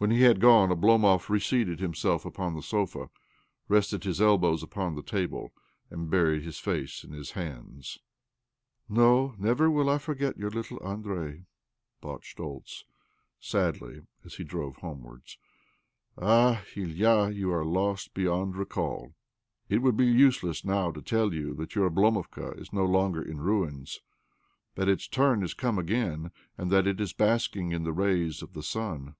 When 0.00 0.12
he 0.12 0.20
had 0.20 0.38
g'one 0.40 0.70
Oblomov 0.70 1.28
reseated 1.28 1.80
himself 1.80 2.24
upon 2.24 2.54
the 2.54 2.62
sofa 2.62 2.98
in 3.00 3.08
his 3.08 3.14
room, 3.16 3.66
rested 3.66 4.04
his 4.04 4.20
elbiows 4.20 4.62
upon 4.62 4.94
the 4.94 5.02
table, 5.02 5.52
and 5.90 6.08
buried 6.08 6.44
his 6.44 6.60
face 6.60 7.02
in 7.02 7.10
his 7.10 7.32
hands...." 7.32 7.98
No, 8.88 9.34
never 9.38 9.68
will 9.68 9.90
I 9.90 9.98
forget 9.98 10.36
your 10.38 10.50
little 10.52 10.80
Andrei," 10.86 11.46
thought 12.00 12.22
Schtoltz 12.22 12.84
sadly 13.40 14.02
as 14.24 14.36
he 14.36 14.44
drove 14.44 14.76
homewards." 14.76 15.36
Ah, 16.16 16.62
Ilya, 16.76 17.30
you 17.30 17.52
are 17.52 17.64
lost 17.64 18.14
beyond 18.14 18.54
recall! 18.54 19.14
It 19.68 19.78
would 19.78 19.96
be 19.96 20.06
useless 20.06 20.64
now 20.64 20.92
to 20.92 21.02
tell 21.02 21.34
you 21.34 21.54
that 21.54 21.74
your 21.74 21.90
Oblomovka 21.90 22.56
is 22.60 22.72
no 22.72 22.84
longer 22.84 23.20
in 23.20 23.40
ruins, 23.40 23.98
that 24.76 24.88
its 24.88 25.08
turn 25.08 25.42
is 25.42 25.54
come 25.54 25.76
ag'ain, 25.76 26.30
and 26.56 26.70
that 26.70 26.86
it 26.86 27.00
is 27.00 27.12
basking 27.12 27.72
in 27.72 27.82
the 27.82 27.92
rays 27.92 28.42
of 28.42 28.52
the 28.52 28.62
sun. 28.62 29.16